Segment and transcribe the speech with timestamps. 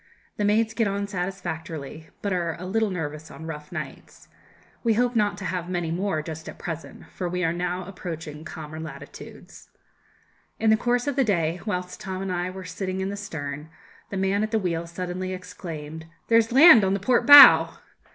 [0.37, 4.29] The maids get on satisfactorily, but are a little nervous on rough nights.
[4.83, 8.43] We hope not to have many more just at present, for we are now approaching
[8.43, 9.69] calmer latitudes.
[10.59, 13.69] In the course of the day, whilst Tom and I were sitting in the stern,
[14.09, 17.77] the man at the wheel suddenly exclaimed, 'There's land on the port bow.'